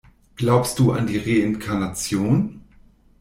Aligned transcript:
Glaubst 0.35 0.79
du 0.79 0.93
an 0.93 1.05
die 1.05 1.19
Reinkarnation? 1.19 2.61